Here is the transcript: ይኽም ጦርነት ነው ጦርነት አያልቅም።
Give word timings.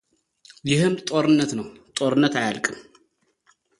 ይኽም 0.69 0.93
ጦርነት 1.07 1.51
ነው 1.59 1.67
ጦርነት 1.97 2.33
አያልቅም። 2.41 2.77